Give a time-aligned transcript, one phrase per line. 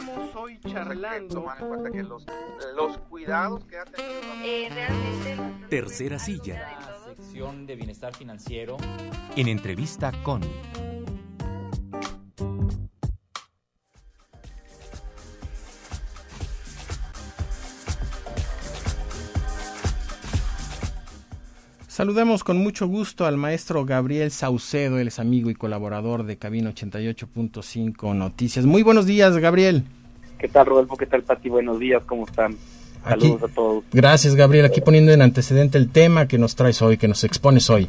[0.00, 1.46] estamos hoy charlando.
[1.92, 2.26] que los,
[2.74, 4.12] los cuidados que ha tenido.
[4.44, 5.66] Eh, realmente.
[5.68, 6.78] Tercera silla.
[6.80, 8.76] La sección de bienestar financiero.
[9.36, 10.40] En entrevista con.
[22.00, 26.70] Saludemos con mucho gusto al maestro Gabriel Saucedo, él es amigo y colaborador de Cabina
[26.70, 28.64] 88.5 Noticias.
[28.64, 29.84] Muy buenos días, Gabriel.
[30.38, 30.96] ¿Qué tal, Rodolfo?
[30.96, 31.50] ¿Qué tal, Pati?
[31.50, 32.56] Buenos días, ¿cómo están?
[33.04, 33.84] Saludos a todos.
[33.92, 34.64] Gracias, Gabriel.
[34.64, 37.86] Aquí poniendo en antecedente el tema que nos traes hoy, que nos expones hoy.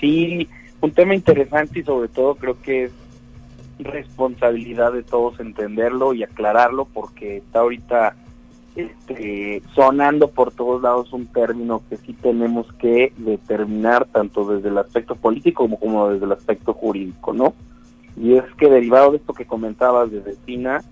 [0.00, 0.48] Sí,
[0.80, 2.92] un tema interesante y sobre todo creo que es
[3.78, 8.16] responsabilidad de todos entenderlo y aclararlo porque está ahorita
[8.78, 14.78] este, sonando por todos lados un término que sí tenemos que determinar tanto desde el
[14.78, 17.54] aspecto político como, desde el aspecto jurídico, ¿no?
[18.16, 20.82] Y es que derivado de esto que comentabas desde China,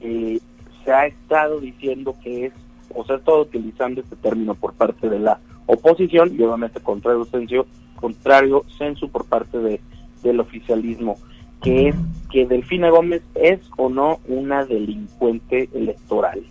[0.00, 0.40] eh,
[0.82, 2.52] se ha estado diciendo que es,
[2.94, 7.26] o se ha estado utilizando este término por parte de la oposición y obviamente contrario
[7.26, 7.66] censo,
[7.96, 9.80] contrario censo por parte de,
[10.22, 11.18] del oficialismo,
[11.62, 11.96] que es
[12.30, 16.42] que Delfina Gómez es o no una delincuente electoral,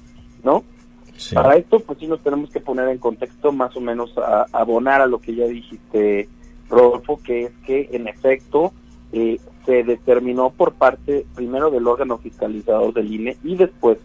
[0.44, 0.64] ¿no?
[1.34, 5.02] Para esto, pues sí nos tenemos que poner en contexto más o menos a, abonar
[5.02, 6.28] a lo que ya dijiste,
[6.70, 8.74] Rodolfo, que es que en efecto
[9.14, 13.98] eh, se determinó por parte primero del órgano fiscalizador del INE y después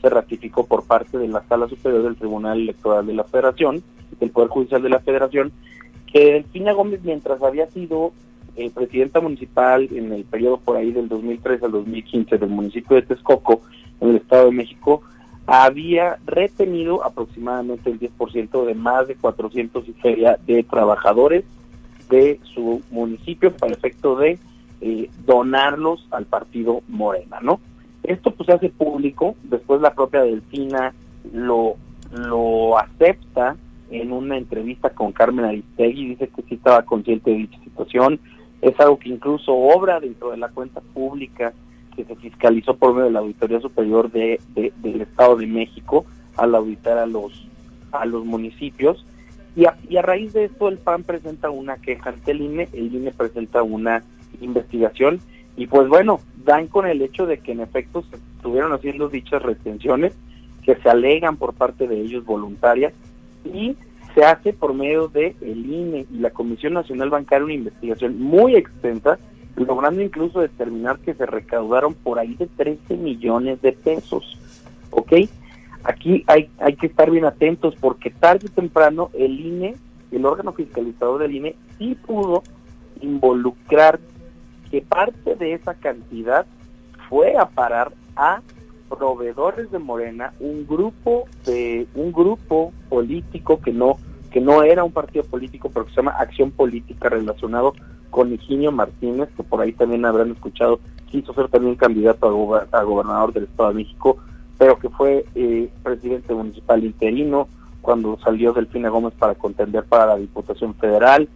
[0.00, 3.82] se ratificó por parte de la Sala Superior del Tribunal Electoral de la Federación,
[4.20, 5.52] del Poder Judicial de la Federación,
[6.12, 8.12] que Delfina Gómez, mientras había sido
[8.56, 13.02] eh, presidenta municipal en el periodo por ahí del 2003 al 2015 del municipio de
[13.02, 13.62] Texcoco,
[14.00, 15.02] en el Estado de México,
[15.50, 21.44] había retenido aproximadamente el 10% de más de 400 y feria de trabajadores
[22.10, 24.38] de su municipio para efecto de
[24.82, 27.60] eh, donarlos al partido Morena, ¿no?
[28.02, 30.92] Esto pues se hace público, después la propia Delfina
[31.32, 31.76] lo,
[32.12, 33.56] lo acepta
[33.90, 38.20] en una entrevista con Carmen Aristegui, dice que sí estaba consciente de dicha situación,
[38.60, 41.54] es algo que incluso obra dentro de la cuenta pública
[41.98, 46.54] que se fiscalizó por medio de la Auditoría Superior de, del Estado de México al
[46.54, 47.48] auditar a los,
[47.90, 49.04] a los municipios.
[49.56, 52.68] Y a, y a raíz de esto el PAN presenta una queja ante el INE,
[52.72, 54.04] el INE presenta una
[54.40, 55.18] investigación
[55.56, 59.42] y pues bueno, dan con el hecho de que en efecto se estuvieron haciendo dichas
[59.42, 60.14] retenciones
[60.62, 62.92] que se alegan por parte de ellos voluntarias
[63.44, 63.74] y
[64.14, 68.54] se hace por medio de el INE y la Comisión Nacional Bancaria una investigación muy
[68.54, 69.18] extensa
[69.66, 74.38] logrando incluso determinar que se recaudaron por ahí de 13 millones de pesos.
[74.90, 75.12] ¿Ok?
[75.84, 79.76] Aquí hay, hay que estar bien atentos porque tarde o temprano el INE,
[80.10, 82.42] el órgano fiscalizador del INE, sí pudo
[83.00, 84.00] involucrar
[84.70, 86.46] que parte de esa cantidad
[87.08, 88.42] fue a parar a
[88.88, 93.96] proveedores de Morena, un grupo de un grupo político que no
[94.30, 97.74] que no era un partido político, pero que se llama Acción Política relacionado
[98.10, 100.80] con Higinio Martínez, que por ahí también habrán escuchado,
[101.10, 102.26] quiso ser también candidato
[102.72, 104.18] a, gobernador del Estado de México,
[104.58, 107.48] pero que fue eh, presidente municipal interino
[107.80, 111.28] cuando salió Delfina Gómez para contender para la Diputación Federal.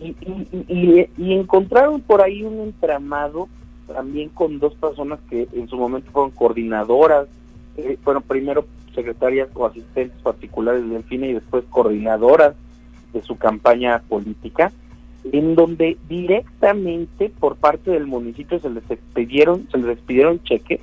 [0.00, 3.48] Y, encontraron por ahí un entramado
[3.86, 7.28] también con dos personas que en su momento fueron coordinadoras,
[7.76, 12.54] eh, fueron primero secretarias o asistentes particulares de Delfina y después coordinadoras
[13.12, 14.72] de su campaña política
[15.30, 20.80] en donde directamente por parte del municipio se les expidieron, se les expidieron cheques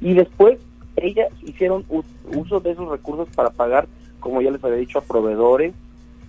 [0.00, 0.58] y después
[0.96, 3.86] ellas hicieron uso de esos recursos para pagar,
[4.20, 5.74] como ya les había dicho, a proveedores,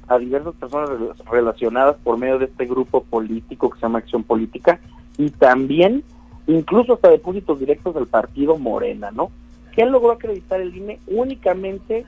[0.08, 0.90] a diversas personas
[1.30, 4.80] relacionadas por medio de este grupo político que se llama Acción Política
[5.18, 6.04] y también
[6.48, 9.32] incluso hasta depósitos directos del partido Morena, ¿no?
[9.74, 11.00] ¿Qué logró acreditar el INE?
[11.08, 12.06] Únicamente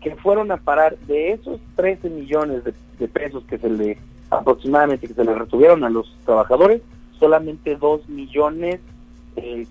[0.00, 3.98] que fueron a parar de esos 13 millones de pesos que se le
[4.32, 6.82] aproximadamente que se le retuvieron a los trabajadores
[7.18, 8.80] solamente dos millones
[9.36, 9.66] eh,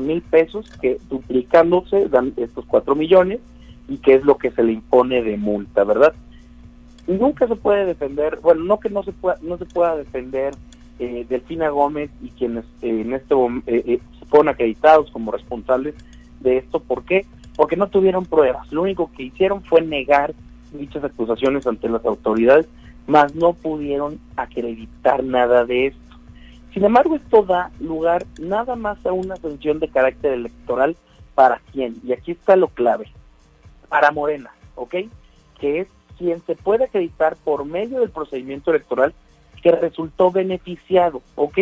[0.00, 3.40] mil pesos que duplicándose dan estos cuatro millones
[3.88, 6.14] y que es lo que se le impone de multa, ¿verdad?
[7.06, 10.54] Nunca se puede defender, bueno, no que no se pueda, no se pueda defender
[10.98, 13.34] eh, Delfina Gómez y quienes eh, en este
[13.66, 15.94] eh, se fueron acreditados como responsables
[16.40, 17.26] de esto, ¿por qué?
[17.56, 20.32] Porque no tuvieron pruebas, lo único que hicieron fue negar
[20.72, 22.66] dichas acusaciones ante las autoridades
[23.06, 26.00] mas no pudieron acreditar nada de esto.
[26.72, 30.96] Sin embargo, esto da lugar nada más a una sanción de carácter electoral
[31.34, 33.08] para quién, y aquí está lo clave,
[33.88, 34.94] para Morena, ¿ok?
[35.60, 35.88] Que es
[36.18, 39.14] quien se puede acreditar por medio del procedimiento electoral
[39.62, 41.58] que resultó beneficiado, ¿ok?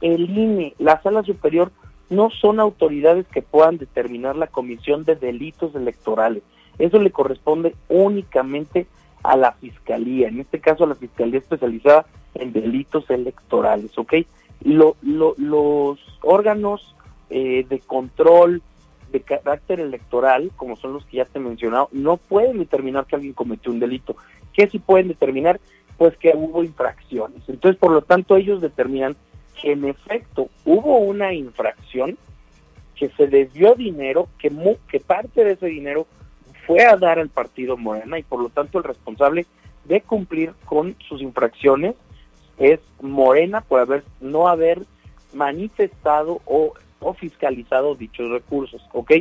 [0.00, 1.72] El INE, la sala superior,
[2.08, 6.42] no son autoridades que puedan determinar la comisión de delitos electorales.
[6.78, 8.86] Eso le corresponde únicamente
[9.22, 14.14] a la Fiscalía, en este caso a la Fiscalía especializada en delitos electorales, ¿ok?
[14.62, 16.94] Lo, los órganos
[17.30, 18.62] eh, de control
[19.12, 23.16] de carácter electoral, como son los que ya te he mencionado, no pueden determinar que
[23.16, 24.16] alguien cometió un delito.
[24.52, 25.60] ¿Qué sí pueden determinar?
[25.98, 27.42] Pues que hubo infracciones.
[27.48, 29.16] Entonces, por lo tanto, ellos determinan
[29.60, 32.16] que en efecto hubo una infracción,
[32.94, 34.52] que se desvió dinero, que,
[34.88, 36.06] que parte de ese dinero
[36.66, 39.46] fue a dar al partido Morena y por lo tanto el responsable
[39.84, 41.94] de cumplir con sus infracciones
[42.58, 44.82] es Morena por haber no haber
[45.32, 49.12] manifestado o, o fiscalizado dichos recursos, ¿ok?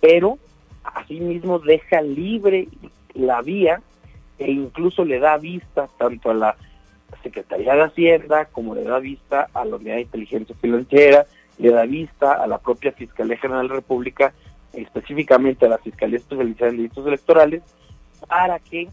[0.00, 0.38] Pero
[0.84, 2.68] asimismo deja libre
[3.14, 3.82] la vía
[4.38, 6.56] e incluso le da vista tanto a la
[7.22, 11.26] Secretaría de Hacienda como le da vista a la Unidad de Inteligencia Financiera,
[11.58, 14.34] le da vista a la propia Fiscalía General de la República,
[14.76, 17.62] específicamente a la Fiscalía Especializada en Delitos Electorales,
[18.28, 18.88] para que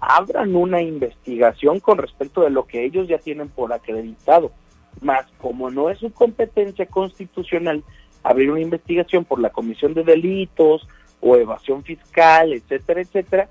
[0.00, 4.52] abran una investigación con respecto de lo que ellos ya tienen por acreditado.
[5.00, 7.82] Más como no es su competencia constitucional
[8.22, 10.86] abrir una investigación por la comisión de delitos
[11.20, 13.48] o evasión fiscal, etcétera, etcétera,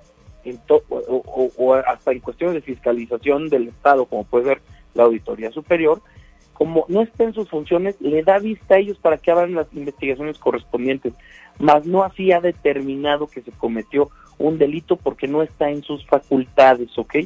[0.68, 4.62] o, hasta en cuestiones de fiscalización del Estado, como puede ser
[4.94, 6.02] la Auditoría Superior,
[6.52, 9.66] como no está en sus funciones, le da vista a ellos para que abran las
[9.72, 11.14] investigaciones correspondientes,
[11.58, 16.04] mas no así ha determinado que se cometió un delito porque no está en sus
[16.06, 17.16] facultades, ¿ok?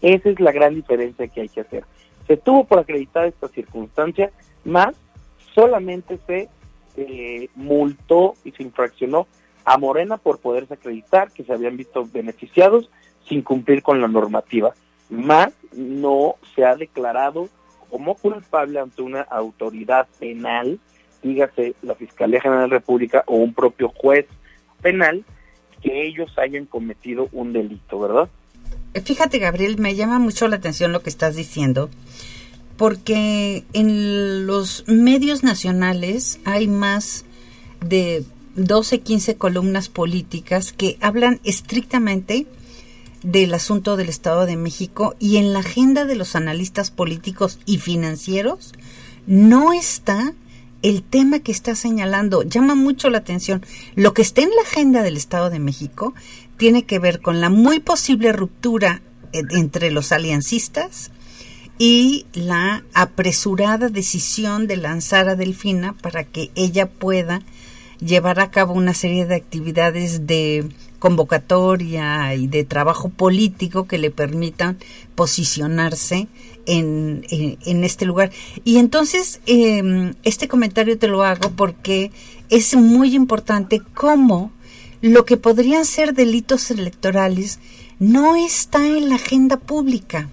[0.00, 1.84] Esa es la gran diferencia que hay que hacer.
[2.26, 4.30] Se tuvo por acreditar esta circunstancia,
[4.64, 4.94] más
[5.54, 6.48] solamente se
[6.96, 9.26] eh, multó y se infraccionó
[9.64, 12.90] a Morena por poderse acreditar que se habían visto beneficiados
[13.28, 14.74] sin cumplir con la normativa,
[15.08, 17.48] más no se ha declarado
[17.92, 20.80] como culpable ante una autoridad penal,
[21.22, 24.24] dígase la Fiscalía General de la República o un propio juez
[24.80, 25.26] penal,
[25.82, 28.30] que ellos hayan cometido un delito, ¿verdad?
[29.04, 31.90] Fíjate, Gabriel, me llama mucho la atención lo que estás diciendo,
[32.78, 37.26] porque en los medios nacionales hay más
[37.84, 38.24] de
[38.56, 42.46] 12, 15 columnas políticas que hablan estrictamente
[43.22, 47.78] del asunto del Estado de México y en la agenda de los analistas políticos y
[47.78, 48.72] financieros
[49.26, 50.34] no está
[50.82, 52.42] el tema que está señalando.
[52.42, 53.64] Llama mucho la atención.
[53.94, 56.14] Lo que está en la agenda del Estado de México
[56.56, 59.02] tiene que ver con la muy posible ruptura
[59.32, 61.10] eh, entre los aliancistas
[61.78, 67.42] y la apresurada decisión de lanzar a Delfina para que ella pueda
[67.98, 70.68] llevar a cabo una serie de actividades de
[71.02, 74.78] convocatoria y de trabajo político que le permitan
[75.16, 76.28] posicionarse
[76.64, 78.30] en, en, este lugar.
[78.62, 82.12] Y entonces, em, este comentario te lo hago porque
[82.50, 84.52] es muy importante cómo
[85.00, 87.58] lo que podrían ser delitos electorales
[87.98, 90.28] no está en la agenda pública,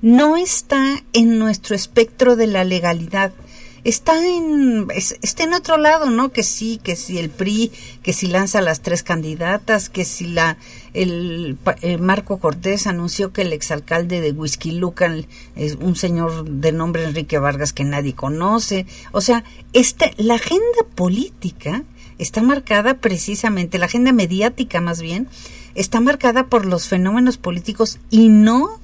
[0.00, 3.34] no está en nuestro espectro de la legalidad
[3.84, 6.32] está en, está en otro lado, ¿no?
[6.32, 7.70] Que sí, que si el PRI,
[8.02, 10.56] que si lanza las tres candidatas, que si la,
[10.94, 11.58] el,
[12.00, 17.38] Marco Cortés anunció que el exalcalde de Whisky Lucan es un señor de nombre Enrique
[17.38, 18.86] Vargas que nadie conoce.
[19.12, 19.44] O sea,
[19.74, 21.84] este, la agenda política
[22.18, 25.28] está marcada precisamente, la agenda mediática más bien,
[25.74, 28.80] está marcada por los fenómenos políticos y no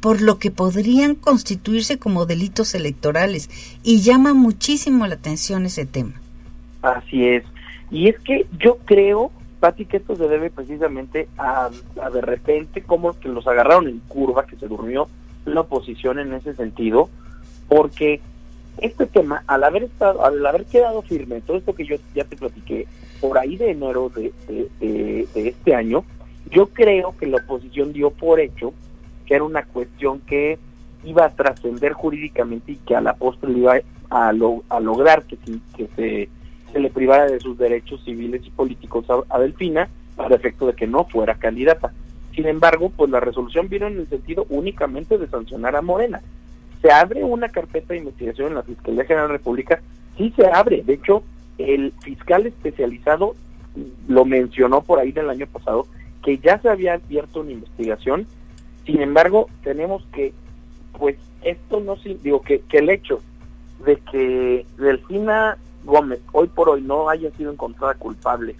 [0.00, 3.50] por lo que podrían constituirse como delitos electorales
[3.82, 6.14] y llama muchísimo la atención ese tema.
[6.82, 7.44] Así es.
[7.90, 9.30] Y es que yo creo,
[9.60, 11.70] Pati, que esto se debe precisamente a,
[12.12, 15.08] de repente como que los agarraron en curva, que se durmió
[15.44, 17.10] la oposición en ese sentido,
[17.68, 18.20] porque
[18.78, 22.36] este tema, al haber estado, al haber quedado firme, todo esto que yo ya te
[22.36, 22.86] platiqué,
[23.20, 24.32] por ahí de enero de,
[24.80, 26.04] de este año,
[26.50, 28.72] yo creo que la oposición dio por hecho
[29.30, 30.58] que era una cuestión que
[31.04, 33.76] iba a trascender jurídicamente y que a la postre iba
[34.10, 35.38] a, a lograr que,
[35.76, 36.28] que
[36.72, 40.88] se, le privara de sus derechos civiles y políticos a, Delfina para efecto de que
[40.88, 41.92] no fuera candidata.
[42.34, 46.20] Sin embargo, pues la resolución vino en el sentido únicamente de sancionar a Morena.
[46.82, 49.80] Se abre una carpeta de investigación en la Fiscalía General de la República,
[50.18, 50.82] sí se abre.
[50.82, 51.22] De hecho,
[51.56, 53.36] el fiscal especializado
[54.08, 55.86] lo mencionó por ahí del año pasado,
[56.24, 58.26] que ya se había abierto una investigación
[58.90, 60.32] sin embargo, tenemos que,
[60.98, 63.20] pues esto no, digo, que, que el hecho
[63.84, 68.56] de que Delfina Gómez hoy por hoy no haya sido encontrada culpable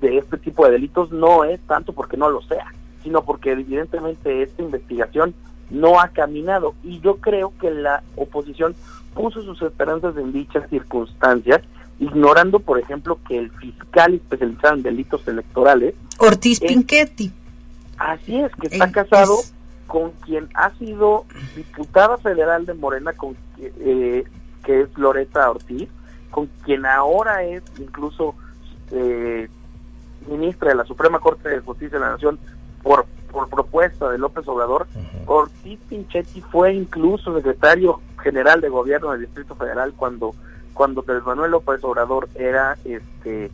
[0.00, 4.42] de este tipo de delitos no es tanto porque no lo sea, sino porque evidentemente
[4.42, 5.34] esta investigación
[5.70, 8.74] no ha caminado y yo creo que la oposición
[9.14, 11.62] puso sus esperanzas en dichas circunstancias,
[11.98, 17.32] ignorando, por ejemplo, que el fiscal especializado en delitos electorales, Ortiz Pinchetti.
[17.98, 19.54] Así es, que está Eh, casado es-
[19.86, 21.24] con quien ha sido
[21.56, 24.24] diputada federal de Morena, con eh,
[24.64, 25.88] que es Loreta Ortiz,
[26.30, 28.34] con quien ahora es incluso
[28.92, 29.48] eh,
[30.28, 32.38] ministra de la Suprema Corte de Justicia de la Nación
[32.82, 34.86] por, por propuesta de López Obrador.
[35.26, 40.34] Ortiz Pinchetti fue incluso secretario general de gobierno del Distrito Federal cuando
[40.74, 43.50] cuando Manuel López Obrador era este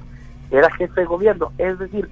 [0.51, 2.09] era jefe de gobierno, es decir,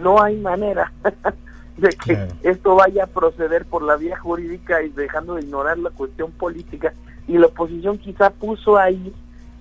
[0.00, 0.90] no hay manera
[1.76, 2.32] de que Claro.
[2.42, 6.92] esto vaya a proceder por la vía jurídica y dejando de ignorar la cuestión política
[7.26, 9.12] y la oposición quizá puso ahí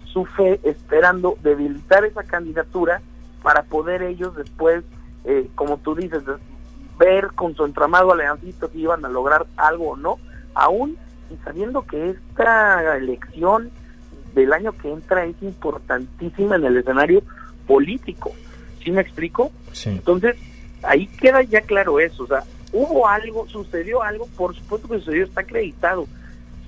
[0.06, 3.02] su fe esperando debilitar esa candidatura
[3.42, 4.84] para poder ellos después,
[5.26, 6.22] eh, como tú dices,
[7.00, 10.18] ver con su entramado aliancista si iban a lograr algo o no,
[10.54, 10.98] aún
[11.32, 13.72] y sabiendo que esta elección
[14.36, 17.24] del año que entra es importantísima en el escenario
[17.66, 18.32] político.
[18.84, 19.52] ¿Sí me explico?
[19.72, 19.90] Sí.
[19.90, 20.36] Entonces,
[20.84, 25.24] ahí queda ya claro eso, o sea, hubo algo, sucedió algo, por supuesto que sucedió,
[25.26, 26.08] está acreditado.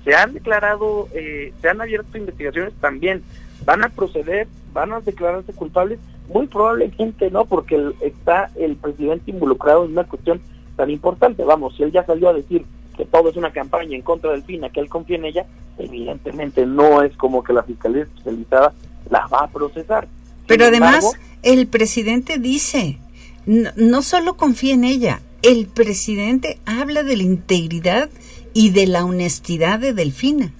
[0.04, 3.22] Se han declarado, eh, se han abierto investigaciones también,
[3.64, 5.98] van a proceder, van a declararse culpables,
[6.32, 10.40] muy probablemente no, porque el- está el presidente involucrado en una cuestión
[10.76, 11.42] tan importante.
[11.44, 12.64] Vamos, si él ya salió a decir
[12.96, 15.46] que todo es una campaña en contra del FINA, que él confía en ella,
[15.78, 18.72] evidentemente no es como que la Fiscalía Especializada
[19.10, 20.08] la va a procesar.
[20.46, 22.98] Pero Sin además, embargo, el presidente dice,
[23.46, 28.10] no, no solo confía en ella, el presidente habla de la integridad
[28.52, 30.52] y de la honestidad de Delfina.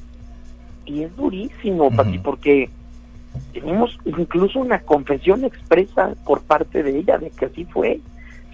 [0.84, 1.90] y es durísimo.
[1.90, 2.70] Pati, porque
[3.52, 8.00] tenemos incluso una confesión expresa por parte de ella de que así fue.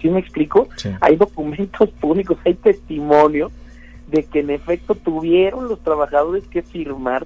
[0.01, 0.67] ¿Sí me explico?
[0.77, 0.89] Sí.
[1.01, 3.51] Hay documentos públicos, hay testimonio
[4.07, 7.25] de que en efecto tuvieron los trabajadores que firmar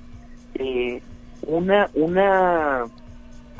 [0.56, 1.02] eh,
[1.44, 2.86] una una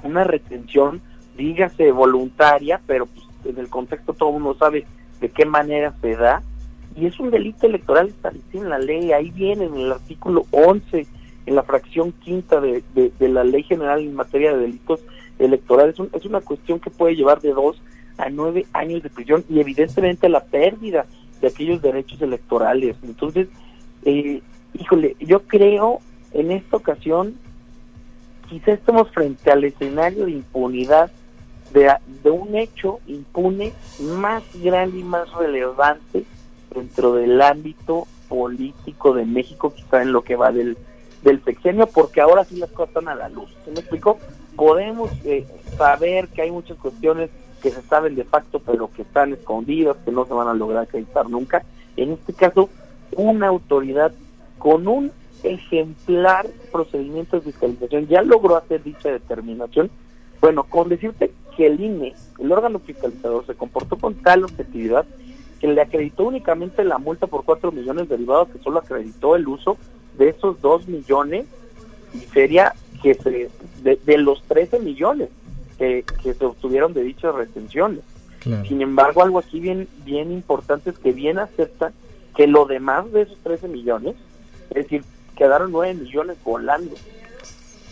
[0.04, 1.02] una retención,
[1.38, 4.86] dígase voluntaria, pero pues, en el contexto todo el mundo sabe
[5.22, 6.42] de qué manera se da
[6.96, 11.06] y es un delito electoral establecido en la ley, ahí viene en el artículo 11,
[11.46, 15.00] en la fracción quinta de, de- de la Ley General en materia de delitos
[15.38, 15.94] electorales.
[15.94, 17.80] Es, un- es una cuestión que puede llevar de dos
[18.18, 21.06] a nueve años de prisión y evidentemente la pérdida
[21.40, 22.96] de aquellos derechos electorales.
[23.04, 23.48] Entonces,
[24.04, 24.42] eh,
[24.80, 26.00] híjole, yo creo
[26.34, 27.36] en esta ocasión
[28.50, 31.12] quizá estemos frente al escenario de impunidad
[31.72, 31.94] de,
[32.24, 36.24] de un hecho impune más grande y más relevante
[36.74, 40.78] dentro del ámbito político de México, quizá en lo que va del,
[41.24, 43.50] del sexenio, porque ahora sí las cosas están a la luz.
[43.66, 44.18] ¿Se me explicó?
[44.56, 45.46] Podemos eh,
[45.78, 47.30] saber que hay muchas cuestiones
[47.62, 50.84] que se saben de facto, pero que están escondidas, que no se van a lograr
[50.84, 51.64] acreditar nunca.
[51.96, 52.70] En este caso,
[53.16, 54.12] una autoridad
[54.58, 55.12] con un
[55.44, 59.90] ejemplar procedimiento de fiscalización ya logró hacer dicha determinación.
[60.42, 65.06] Bueno, con decirte que el INE, el órgano fiscalizador, se comportó con tal objetividad
[65.60, 69.78] que le acreditó únicamente la multa por 4 millones derivados, que solo acreditó el uso
[70.20, 71.48] de esos 2 millones
[72.14, 73.50] y sería que se,
[73.82, 75.30] de, de los 13 millones
[75.80, 78.02] que, que se obtuvieron de dichas retenciones.
[78.40, 78.64] Claro.
[78.66, 81.92] Sin embargo, algo aquí bien, bien importante es que bien acepta
[82.36, 84.16] que lo demás de esos 13 millones,
[84.70, 85.04] es decir,
[85.36, 86.96] quedaron 9 millones volando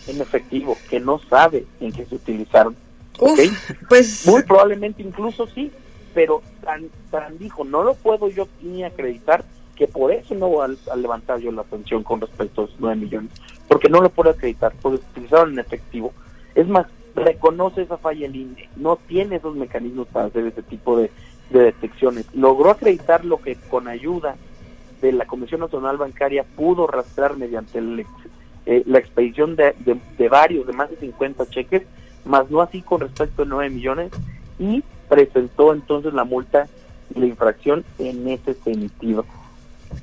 [0.08, 2.76] en efectivo, que no sabe en qué se utilizaron.
[3.20, 3.40] ¿Ok?
[3.40, 5.72] Uf, pues Muy probablemente incluso sí,
[6.14, 9.44] pero tan, tan dijo, no lo puedo yo ni acreditar,
[9.76, 12.78] que por eso no voy a, a levantar yo la atención con respecto a esos
[12.80, 13.32] 9 millones,
[13.68, 16.14] porque no lo puedo acreditar, porque utilizaron en efectivo.
[16.56, 20.98] Es más, reconoce esa falla el INE, no tiene esos mecanismos para hacer ese tipo
[20.98, 21.12] de,
[21.50, 22.26] de detecciones.
[22.34, 24.36] Logró acreditar lo que con ayuda
[25.02, 28.06] de la Comisión Nacional Bancaria pudo rastrear mediante el
[28.66, 31.84] eh, la expedición de, de- de varios, de más de 50 cheques,
[32.26, 34.12] más no así con respecto a 9 millones,
[34.60, 36.68] y presentó entonces la multa
[37.16, 39.26] y la infracción en ese sentido.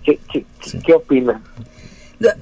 [0.05, 0.79] ¿Qué, qué, Sí.
[0.85, 1.41] qué opinas?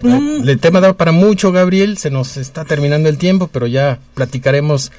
[0.02, 1.96] mm, El tema da para mucho, Gabriel.
[1.98, 4.92] Se nos está terminando el tiempo, pero ya platicaremos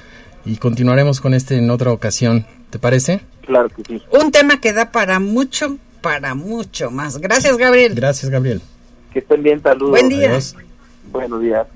[0.44, 2.44] y continuaremos con este en otra ocasión.
[2.70, 3.20] ¿Te parece?
[3.46, 4.02] Claro que sí.
[4.10, 7.18] un tema que da para mucho, para mucho más.
[7.18, 7.94] Gracias, Gabriel.
[7.94, 8.60] Gracias, Gabriel.
[9.12, 9.90] Que estén bien, saludos.
[9.90, 10.30] Buen día.
[10.30, 10.56] Adiós.
[11.12, 11.66] Buenos días.